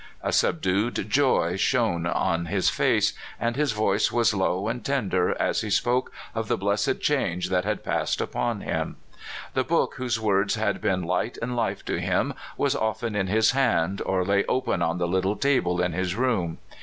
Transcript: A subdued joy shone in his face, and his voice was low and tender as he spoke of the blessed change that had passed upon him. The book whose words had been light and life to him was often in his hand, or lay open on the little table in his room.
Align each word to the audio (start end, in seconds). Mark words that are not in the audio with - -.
A 0.23 0.31
subdued 0.33 1.11
joy 1.11 1.57
shone 1.57 2.07
in 2.07 2.45
his 2.47 2.71
face, 2.71 3.13
and 3.39 3.55
his 3.55 3.71
voice 3.71 4.11
was 4.11 4.33
low 4.33 4.67
and 4.67 4.83
tender 4.83 5.39
as 5.39 5.61
he 5.61 5.69
spoke 5.69 6.11
of 6.33 6.47
the 6.47 6.57
blessed 6.57 6.99
change 7.01 7.49
that 7.49 7.65
had 7.65 7.83
passed 7.83 8.19
upon 8.19 8.61
him. 8.61 8.95
The 9.53 9.63
book 9.63 9.93
whose 9.97 10.19
words 10.19 10.55
had 10.55 10.81
been 10.81 11.03
light 11.03 11.37
and 11.39 11.55
life 11.55 11.85
to 11.85 11.99
him 12.01 12.33
was 12.57 12.75
often 12.75 13.15
in 13.15 13.27
his 13.27 13.51
hand, 13.51 14.01
or 14.03 14.25
lay 14.25 14.43
open 14.45 14.81
on 14.81 14.97
the 14.97 15.07
little 15.07 15.35
table 15.35 15.79
in 15.79 15.93
his 15.93 16.15
room. 16.15 16.57